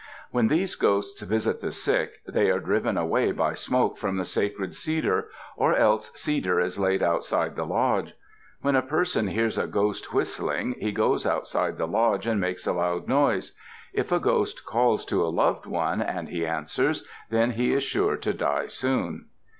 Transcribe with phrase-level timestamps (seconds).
[0.31, 4.73] When these ghosts visit the sick, they are driven away by smoke from the sacred
[4.73, 8.15] cedar, or else cedar is laid outside the lodge.
[8.63, 12.73] When a person hears a ghost whistling he goes outside the lodge and makes a
[12.73, 13.55] loud noise.
[13.93, 18.17] If a ghost calls to a loved one and he answers, then he is sure
[18.17, 19.25] to die soon.